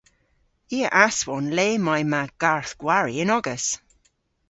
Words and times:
I 0.75 0.77
a 0.87 0.89
aswon 1.05 1.45
le 1.57 1.67
may 1.85 2.03
ma 2.11 2.21
garth-gwari 2.41 3.15
yn-ogas. 3.23 3.65